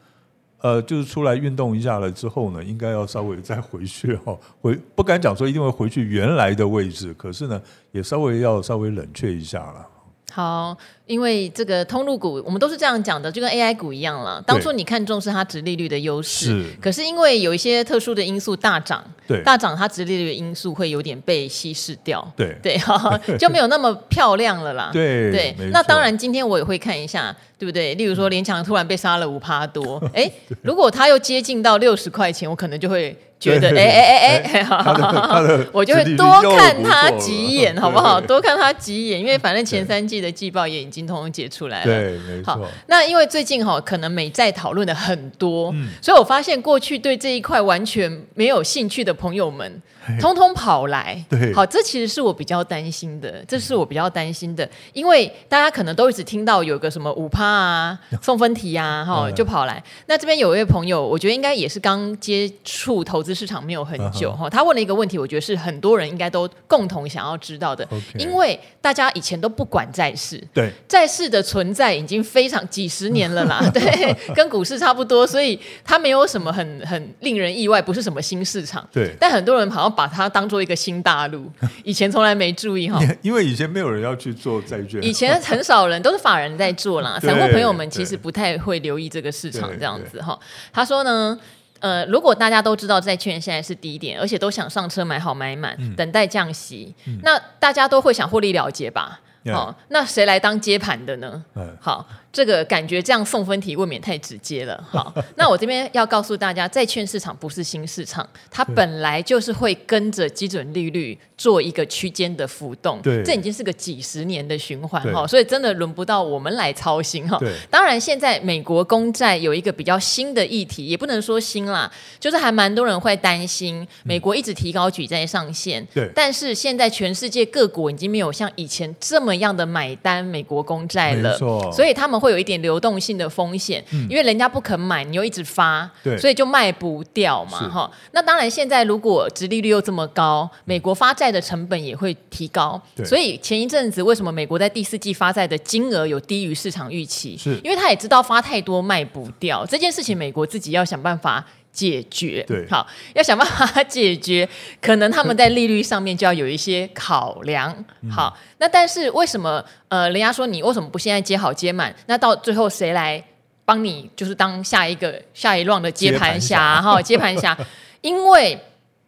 [0.60, 7.60] 呃，就是出来运动一下了之后呢，应该要稍微再回去哈，回不敢讲说一定会回去原来的位置，可是呢，
[7.90, 9.86] 也稍微要稍微冷却一下了。
[10.34, 14.42] 好，因为这个通路股，我们都是这样讲的，就跟 AI 股一样了。
[14.44, 16.64] 当初你看重是它殖利率的优势，是。
[16.80, 22.76] 可是因为有一些特殊的因素大涨，对，大涨它殖利率的因素会有点被稀释掉，对对，
[23.38, 24.90] 就没有那么漂亮了啦。
[24.92, 27.94] 对对，那当然今天我也会看一下，对不对？
[27.94, 30.28] 例如说联强突然被杀了五趴多， 哎，
[30.62, 33.16] 如果它又接近到六十块钱，我可能就会。
[33.44, 36.26] 觉得哎哎哎哎， 我就会多
[36.56, 38.18] 看他几眼，好不好？
[38.18, 41.84] 多看他几眼，因为反正前三季的季报也已经通通解出来了。
[41.84, 42.54] 对，没错。
[42.54, 49.82] 好，那因为最近哈，可能美债讨论的很多，嗯，所以我发现过去对这一块完全没有兴趣的朋友们，
[50.20, 51.22] 通通跑来。
[51.28, 59.82] 对，好，这其实是我比较担心的，这是我比较担心的，因为大家可能都一直听到有个什么五趴啊、送分题啊，哈，就跑来。
[60.06, 63.34] 那这边有一位朋友，我觉得应该也是刚接触投资。
[63.34, 67.84] 市场没有很久哈，他问了一个问题，我觉得是很多人应该都共同想要知道的，
[68.16, 79.12] 因为大家以前都不管债市，对债市的存在已经非常几十年了啦， 对，跟股市差不多，所以它没有什么很很令人意外，不是什么新市场，对。
[79.18, 81.50] 但很多人好像把它当做一个新大陆，
[81.84, 90.38] 以前从来没注意哈，因为以前没有人要去做债券，以前很少人都是法人在做啦， 散户朋友们其实不太会留意这个市场这样子哈。
[90.72, 91.38] 他说呢。
[91.80, 99.20] 呃，如果大家都知道债券现在是低点，而且都想上车买好买满，嗯、等待降息，嗯、那大家都会想获利了结吧？
[99.52, 101.44] 好、那谁来当接盘的呢？
[101.56, 102.06] 嗯、好。
[102.34, 117.38] 这个感觉这样送分题未免太直接了，好， 那我这边要告诉大家，债券市场不是新市场，它本来就是会跟着基准利率做一个区间的浮动，对，这已经是个几十年的循环哈，所以真的轮不到我们来操心哈。
[117.70, 131.38] 当然现在美国公债有一个比较新的议题，也不能说新啦，就是还蛮多人会担心美国一直提高举债上限，对，但是现在全世界各国已经没有像以前这么样的买单美国公债了，
[131.70, 132.23] 所以他们。
[132.24, 136.16] 会有一点流动性的风险，嗯、因为人家不肯买，你又一直发，对。
[136.16, 137.90] 所以就卖不掉嘛，哈。
[138.12, 143.04] 那当然，现在如果殖利率又这么高，美国发债的成本也会提高，对。
[143.04, 147.36] 所以前一阵子为什么美国在第四季发债的金额有低于市场预期？
[147.36, 147.60] 是。
[147.62, 152.42] 因为他也知道发太多卖不掉这件事情，美国自己要想办法解决。
[152.46, 154.48] 对，好，要想办法解决，
[154.80, 157.84] 可能他们在利率上面就要有一些考量。
[158.00, 158.38] 嗯、好。
[158.58, 161.94] 那但是为什么呃，人家说你为什么不现在接好接满？
[162.06, 163.22] 那到最后谁来
[163.64, 164.08] 帮你？
[164.14, 167.58] 就是当下一个下一 round 的接盘侠哈，接盘侠。
[168.00, 168.58] 因为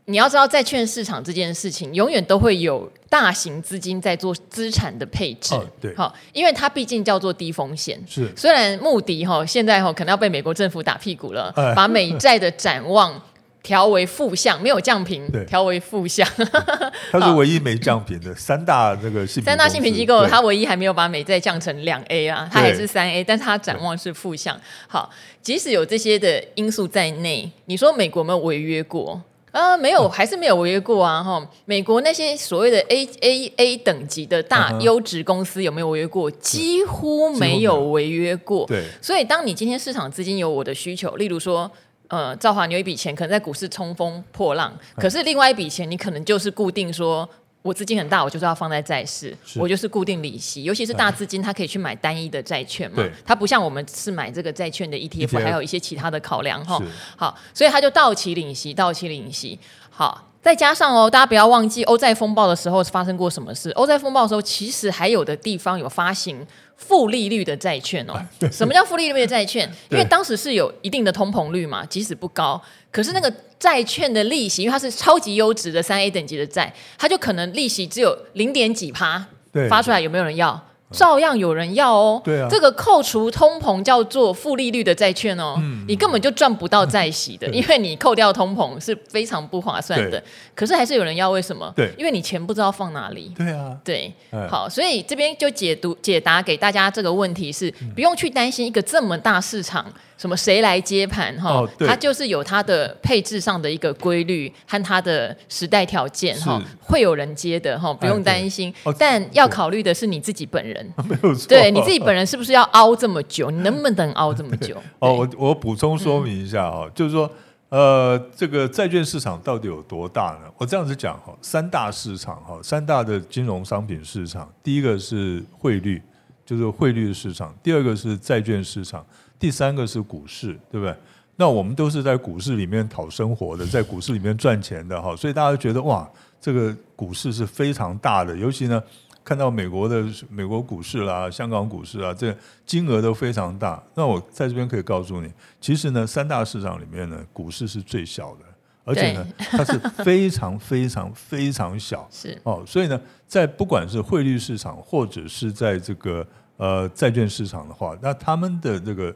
[0.07, 5.55] 你要知道，债券市场这件事情永远都会有大型资金在做资产的配置。
[5.55, 8.01] 哦、对，好，因为它毕竟叫做低风险。
[8.09, 13.21] 是，虽然穆迪哈现在哈可能要被美国政府打屁股了，哎、把美债的展望。
[13.63, 16.25] 调为负向，没有降评，对调为负向。
[17.11, 24.57] 它是唯一没降评的三大那个信三大信评机构，它唯一还没有把美债降成两 A 啊，它还是三 A，但是它展望是负向。
[24.87, 25.11] 好，
[25.43, 29.21] 即使有这些的因素在内，你说美国有没有违约过
[29.53, 29.77] 啊？
[29.77, 31.23] 没有，还是没有违约过啊？
[31.23, 36.31] 哈，美国那些所谓的 A A A 等级的大优质公司有没有违约过？
[36.31, 38.67] 几乎没有违约过。
[38.67, 41.71] 对，所以当你今天市场资金有我的需求，例如说。
[42.09, 47.29] 呃，兆华，你有一笔钱可能在股市冲锋破浪，可是另外一笔钱你可能就是固定说，
[47.67, 56.81] 我资金很大，我就是要放在债市，我就是固定利息，尤其是大资金，它可以去买单一的债券嘛，它不像我们是买这个债券的 ETF，还有一些其他的考量哈。
[57.17, 59.59] 好，所以它就到期领息，到期领息。
[59.91, 63.69] 好，再加上哦，大家不要忘记欧债风暴的时候发生过什么事。
[63.71, 66.47] 欧债风暴的时候，其实还有的地方有发行。
[66.77, 68.15] 负利率的债券哦，
[68.53, 69.69] 什么叫负利率的债券？
[69.89, 72.61] 因为当时是有一定的通膨率嘛，即使不高，
[72.93, 79.27] 可是那个债券的利息，因为它是超级优质的三 A 等级的债，它就可能利息只有零点几趴，
[79.71, 80.63] 发出来有没有人要？
[80.93, 90.23] 照样有人要哦，对啊，这个扣除通膨叫做负利率的债券哦，嗯、你根本就赚不到债息的，嗯、因为你扣掉通膨是非常不划算的。
[90.55, 91.73] 可是还是有人要，为什么？
[91.75, 93.33] 对，因为你钱不知道放哪里。
[93.37, 99.85] 对啊，对，哎、好，所以这边就解读解答给大家这个问题是，不用去担心一个这么大市场。
[100.17, 101.51] 什么谁来接盘哈？
[101.51, 108.73] 哦、它就是有它的配置上的一个规律和它的时代条件哈，会有人接的哈，不用担心。
[108.99, 111.49] 但要考虑的是你自己本人， 没有错。
[111.49, 113.51] 对，你自己本人是不是要熬这么久？
[113.51, 114.77] 你能不能熬这么久？
[115.01, 117.31] 哦，我我补充说明一下啊，嗯、就是说，
[117.69, 120.51] 呃，这个债券市场到底有多大呢？
[120.57, 126.01] 我这样子讲哈，三大市场哈，三大的金融商品市场，第一个是汇率，
[126.47, 129.05] 就是汇率的市场；第二个是债券市场。
[129.39, 130.95] 第三个是股市，对不对？
[131.37, 136.09] 那我们都是在股市里面讨生活的， 在股市里面赚钱的哈，所以大家觉得哇，
[136.41, 138.83] 这个股市是非常大的，尤其呢，
[139.23, 143.83] 看到美国的美国股市啦、香港股市啊，这金额都非常大。
[143.95, 148.45] 那我在这边可以告诉你，其实呢，三大市场里面呢，股市是最小的，
[148.85, 152.09] 而且呢， 它是非常非常非常小。
[152.11, 159.15] 是哦，所以呢，在不管是汇率市场或者是在这个呃债券市场的话，那他们的这个。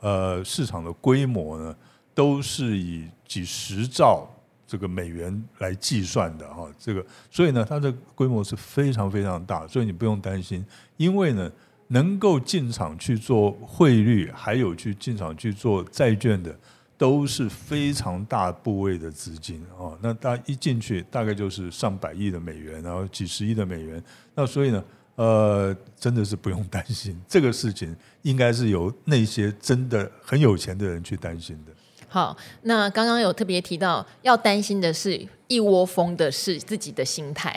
[0.00, 1.74] 呃，市场的规模呢，
[2.14, 4.28] 都是以几十兆
[4.66, 10.64] 这个美元来计算的哈，这个，所以呢，它的规模是非常非常大，所以你不用担心，
[10.98, 11.50] 因为呢，
[11.88, 16.54] 能够进场去做汇率，还有去进场去做债券的，
[16.98, 24.00] 都是非常大部位的资金啊，那大家一进去，大概就是上百亿的美元，然后几十亿的美元，
[24.34, 24.84] 那所以呢。
[25.16, 31.72] 呃，真的是不用担心这个事情，应该是由那些真的很有钱的人去担心的。
[32.08, 35.26] 好，那刚刚有特别提到，要担心的是。
[35.48, 37.54] 一窝蜂的是自己的心态，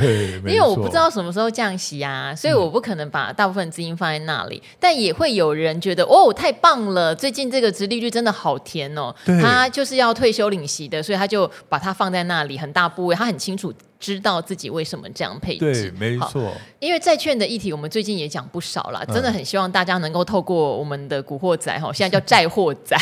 [0.00, 4.56] 对， 因为我不知道什么时候降息啊，所以我不可能把大部分资金放在那里。
[4.56, 9.14] 嗯、但也会有人觉得，哦，太棒了，最近这个殖利率真的好甜哦。
[9.40, 15.90] 他就是要退休领息的，所以他就把它放在那里，很大部位，他很清楚知道自己为什么这样配置。
[15.90, 16.52] 对，没错。
[16.80, 22.96] 因为债券的议题，我们最近也讲不少了，真的很希望大家能够透过我们的古惑仔哈，现在叫 债货仔，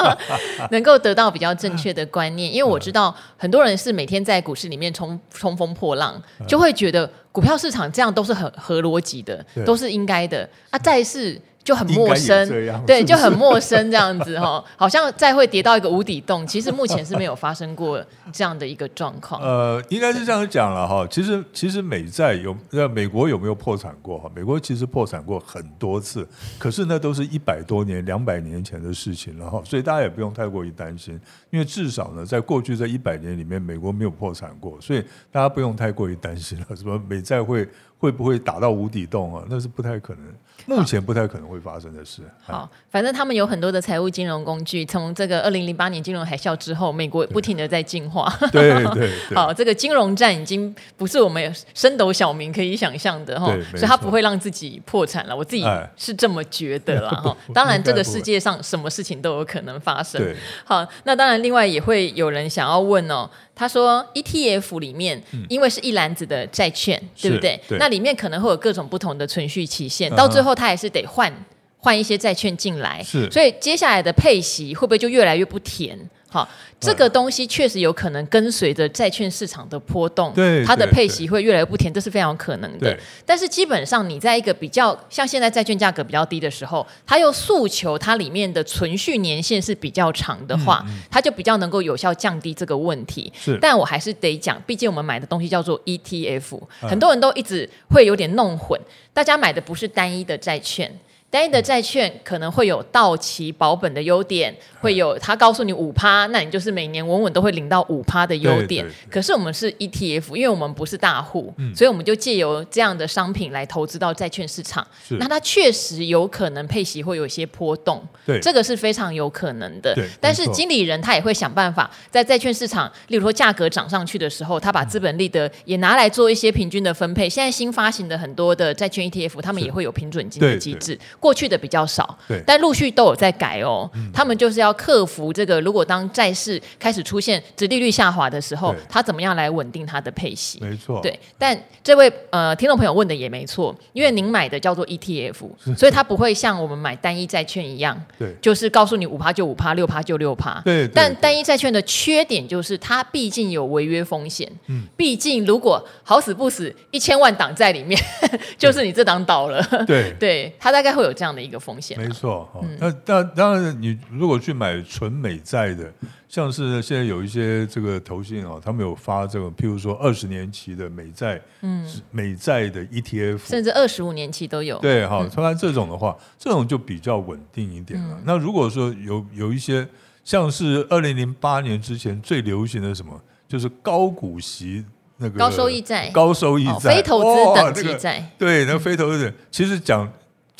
[0.70, 3.16] 能够得到比较正确的观念，因为我知道。
[3.40, 11.40] 很多人是每天在股市里面冲冲锋破浪，就会觉得股票市场这样都是很合逻辑的，都是应该的啊，债市。
[11.62, 12.48] 就很陌生，
[12.86, 16.44] 对，就很陌生这样子哈，好像再会跌到一个无底洞。
[16.46, 19.40] 其实目前是没有发生过这样的一个状况。
[19.42, 21.06] 呃，应该是这样讲了哈。
[21.08, 24.28] 其实，其实美债有在美国有没有破产过哈？
[24.34, 26.26] 美国其实破产过很多次，
[26.58, 29.62] 可是那都是一百多年、两百年前的事情了哈。
[29.62, 36.74] 所以大家也不用太过于担心，因为至少呢，在过去这一百年里面，美国没有破产过，所以大家不用太过于担心了。
[36.74, 37.66] 什么美再会
[38.00, 39.44] 会不会打到无底洞啊？
[39.48, 40.24] 那是不太可能。
[40.66, 42.22] 目前不太可能会发生的事。
[42.42, 44.84] 好，反正他们有很多的财务金融工具。
[44.84, 48.30] 从这个二零零八年金融海啸之后，美国不停的在进化。
[48.52, 49.10] 对对对。
[49.34, 55.34] 好，这个金融战已经不是我们升斗小民可以想象的哈，所以他不会让自己破产了。
[55.34, 55.64] 我自己
[55.96, 57.34] 是这么觉得了哈。
[57.54, 60.22] 当然，这个世界上什么事情都有可能发生。
[60.64, 63.28] 好，那当然，另外也会有人想要问哦。
[63.52, 67.60] 他说：“ETF 里面，因为是一篮子的债券，嗯、对不对？
[67.68, 71.32] 对，那里面可能会有各种不同的存续期限，到最后他还是得换
[71.78, 73.02] 换一些债券进来。
[73.02, 75.98] 是，所以接下来的配息会不会就越来越不甜？”
[76.30, 82.96] 好，这个东西确实有可能跟随着债券市场的波动，对它的配息会越来越不甜，这是非常有可能的。
[83.26, 93.32] 但是基本上，你在一个比较像现在债券价格比较低的时候，它又诉求它里面的存续年限是比较长的话，嗯嗯、它就比较能够有效降低这个问题。
[93.36, 98.80] 是，但我还是得讲，毕竟我们买的东西叫做 ETF，很多人都一直会有点弄混，
[99.12, 100.96] 大家买的不是单一的债券。
[101.30, 108.84] 单一的债券可能会有到期保本的优点，会有他告诉你五趴，那你就是每年稳稳都会领到五趴的优点。
[109.08, 114.84] 可是我们是 ETF，因为我们不是大户，嗯、所以我们就借由这样的商品来投资到债券市场。
[115.20, 119.96] 那它确实有可能配息会有一些波动，对，这个是非常有可能的。
[120.20, 127.28] 但是经理人他也会想办法在债券市场，例如说价格涨上去的时候，他把资本利得也拿来做一些平均的分配。
[127.28, 130.98] 现在新发行的很多的债券 ETF，他们也会有平准金的机制。
[131.20, 133.88] 过去的比较少，对，但陆续都有在改哦。
[133.94, 140.58] 嗯、他们就是要克服这个，如果当债市开始出现殖利率下滑的时候，他怎么样来稳定它的配息？
[140.62, 141.16] 没错，对。
[141.36, 145.34] 但这位呃听众朋友问的也没错，因为您买的叫做 ETF，
[145.76, 150.58] 所以它不会像我们买单一债券一样，对，就是告诉你五趴就五趴，六趴就六趴。
[150.64, 150.88] 对。
[150.88, 154.50] 但单一债券的缺点就是它毕竟有违约风险。
[154.68, 154.84] 嗯。
[154.96, 158.00] 毕竟如果好死不死一千万档在里面，
[158.56, 159.62] 就是你这档倒了。
[159.86, 160.10] 对。
[160.18, 161.09] 对，它大概会有。
[161.10, 162.48] 有这样的一个风险，没错。
[162.78, 165.92] 那当当然，你如果去买纯美债的，
[166.28, 174.78] 像是现在有一些这个投信啊，他们有发这个，譬如说二十年期的美债，嗯，美债的 ETF，甚至二十五年期都有。
[174.78, 178.16] 对，哈，当然这种的话，这种就比较稳定一点了。
[178.24, 179.86] 那如果说有有一些
[180.22, 184.84] 像是二零零八年之前最流行的什么，就是高股息
[185.16, 190.08] 那个高收益债、高收益债、非投资等级债，对，那非投资的，其实讲。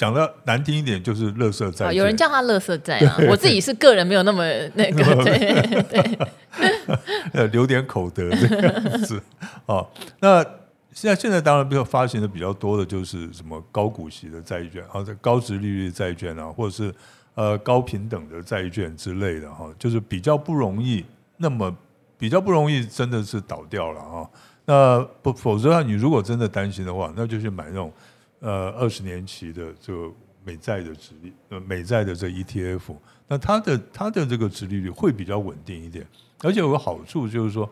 [0.00, 3.18] 讲的难听一点就是垃圾债，有人叫他垃圾债啊。
[3.28, 5.38] 我自己是个人没有那么那个，对
[5.92, 6.18] 对，
[7.34, 9.20] 呃，留点口德这样子。
[9.66, 9.86] 哦，
[10.20, 10.42] 那
[10.94, 16.90] 现在现在当然比较发行的比较多的就是什么高股息的债券，啊，这高值利率债券啊，或者是
[17.34, 21.04] 呃高平等的债券之类的哈，就是比较不容易
[21.36, 21.76] 那么
[22.16, 24.30] 比较不容易真的是倒掉了哈。
[24.64, 27.92] 那不否则的话，你如果真的担心的话，那就去买那种
[28.40, 30.10] 呃二十年期的这个
[30.44, 32.96] 美债的殖利呃美债的这 ETF，
[33.28, 36.06] 那它的它的这个殖利率会比较稳定一点，
[36.40, 37.70] 而且有个好处就是说。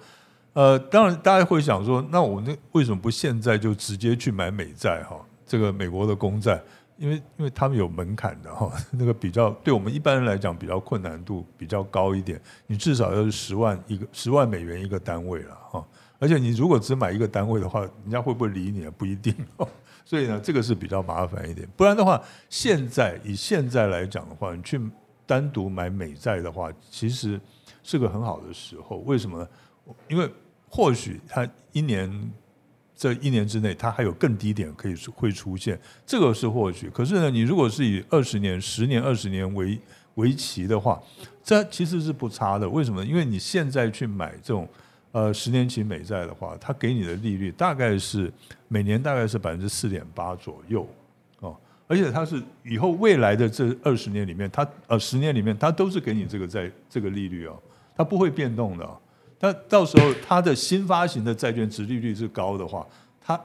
[0.54, 5.16] 呃，当然，大家会想说，那我那为什么不现在就直接去买美债哈？
[5.46, 6.60] 这个美国的公债，
[6.96, 15.86] 因为因为他们有门槛的哈，那个比较对我们一般人来讲比较困难度比较高一点，你至少要是十万一个十万美元一个单位了哈。
[16.18, 18.92] 而且你如果只买一个单位的话，人家会不会理你啊？
[18.98, 19.32] 不一定。
[20.08, 21.68] 所以呢，这个是比较麻烦一点。
[21.76, 24.80] 不然的话，现在以现在来讲的话，你去
[25.26, 27.38] 单独买美债的话，其实
[27.82, 29.00] 是个很好的时候。
[29.00, 29.48] 为什么呢？
[30.08, 30.26] 因为
[30.66, 32.32] 或许它一年
[32.96, 36.88] 这一年之内，它还有更低点可以会出现，这个是或许。
[36.88, 39.78] 可是呢，你如果是以二十年、十年、二十年为
[40.14, 40.98] 为期的话，
[41.44, 42.66] 这其实是不差的。
[42.66, 43.04] 为什么？
[43.04, 44.66] 因为你现在去买这种
[45.12, 48.32] 呃十年期美债的话，它给你的利率大概是
[48.68, 50.86] 每年大概是百分之四点八左右
[51.40, 51.56] 哦，
[51.86, 57.58] 而且它是以后未来的这二十年里面，它呃十年里面它都是给你这个债这个利率哦，
[57.96, 58.88] 它不会变动的。
[59.40, 62.86] 那到时候它的新发行的债券殖利率是高的话，
[63.20, 63.40] 它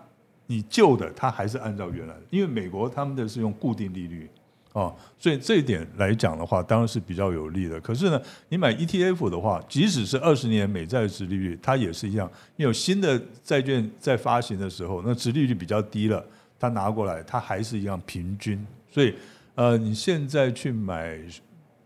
[0.48, 4.30] 你旧的它还是按照原来的，因为美国他们的是用固定利率
[4.74, 7.80] 啊，所以这一点来讲的话，当然是比较有利的。
[7.80, 16.26] 可是呢，你买 ETF 的话，即使是二十年美债的殖利率，它也是一样，因为有新的债券在发行的时候，那殖利率比较低了，
[16.60, 18.66] 它拿过来它还是一样平均。
[18.90, 19.14] 所以
[19.56, 21.18] 呃，你现在去买。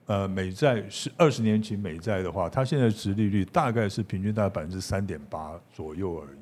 [0.07, 6.37] 呃，美债是二十年期美债的话，它现在殖利率大概是平均大概百分之三点八左右而已。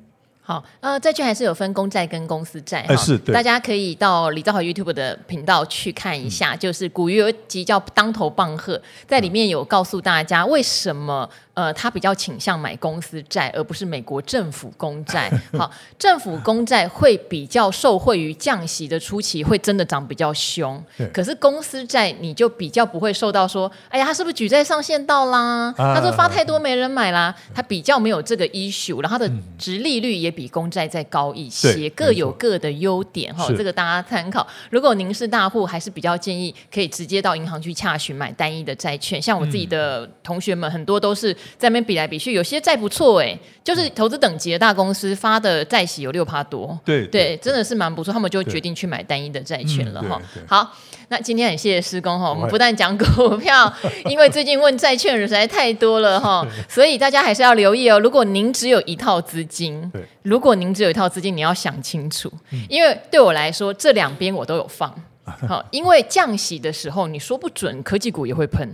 [0.46, 11.28] 好，呃，债券还是有分公债跟公司债是，对，大家可以到李兆豪 YouTube 的频道去看一下，嗯、就是古月有一集叫当头棒喝，在里面有告诉大家为什么。
[11.56, 15.32] 呃，他比较倾向买公司债，而不是美国政府公债。
[15.56, 20.84] 好，政府公债会比较受惠于降息的初期，会真的涨比较凶。
[21.14, 25.72] 可是公司债你就比较不会受到说，哎呀，他是不是举债上限到啦？
[25.78, 33.48] 他说发太多没人买啦，他比较没有这个 issue，然后他的殖利率也比公债再高一些，各有各的优点哈。
[33.56, 34.46] 这个大家参考。
[34.68, 39.22] 如果您是大户，还是比较建议可以直接到银行去洽询买单一的债券。
[39.22, 41.34] 像我自己的同学们，很多都是。
[41.58, 48.12] 在那边比来比去，有些债不错哎，就是投资等级的大公司发的债息有六趴多，对对，真的是蛮不错。
[48.12, 50.20] 他们就决定去买单一的债券了哈。
[50.46, 50.76] 好，
[51.08, 53.72] 那今天很谢谢施工哈，我们不但讲股票，
[54.06, 57.98] 因为最近问债券的人实在太多了哈， 所以大家还是要留意哦。
[57.98, 59.90] 如果您只有一套资金，
[60.22, 62.32] 如果您只有一套资金，你要想清楚，
[62.68, 64.94] 因为对我来说，这两边我都有放。
[65.48, 68.68] 好，因为降息的时候，你说不准科技股也会喷。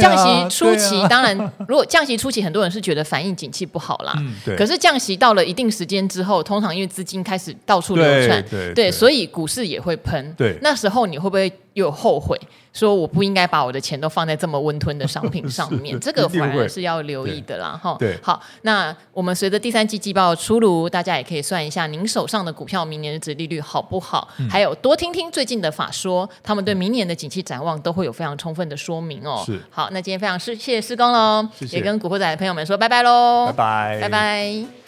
[0.00, 1.36] 降息初期，当然，
[1.68, 4.14] 如果降息初期，很多人是觉得反应景气不好啦。
[4.56, 8.44] 可是降息到了一定时间之后，通常因为资金开始到处流窜，
[8.74, 10.34] 对，所以股市也会喷。
[10.36, 12.38] 对，那时候你会不会又后悔？
[12.72, 17.78] 说我不应该把我的钱都放在这么温吞的商品上面，这个反而是要留意的啦。
[17.82, 24.26] 哈，对，好，那我们随着第三季季报出炉，大家也可以算一下您手上的股票明年的值利率好不好？
[24.48, 29.42] 还有多听听最近的法说，他们对明年的景气展望都会有非常充分的说明哦。
[29.44, 34.81] 是，好，那今天非常谢谢施工喽，也跟古惑仔的朋友们说拜拜喽，拜拜，拜拜。